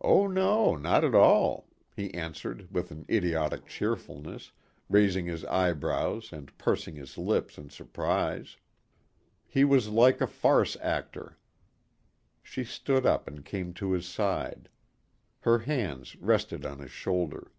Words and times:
"Oh 0.00 0.26
no, 0.26 0.74
not 0.74 1.04
at 1.04 1.14
all," 1.14 1.68
he 1.94 2.12
answered 2.12 2.66
with 2.72 2.90
an 2.90 3.06
idiotic 3.08 3.66
cheerfulness, 3.66 4.50
raising 4.88 5.26
his 5.26 5.44
eyebrows 5.44 6.32
and 6.32 6.58
pursing 6.58 6.96
his 6.96 7.16
lips 7.16 7.56
in 7.56 7.70
surprise. 7.70 8.56
He 9.46 9.62
was 9.62 9.88
like 9.90 10.20
a 10.20 10.26
farce 10.26 10.76
actor. 10.80 11.38
She 12.42 12.64
stood 12.64 13.06
up 13.06 13.28
and 13.28 13.44
came 13.44 13.72
to 13.74 13.92
his 13.92 14.06
side. 14.06 14.68
Her 15.42 15.60
hands 15.60 16.16
rested 16.16 16.66
on 16.66 16.80
his 16.80 16.90
shoulder. 16.90 17.52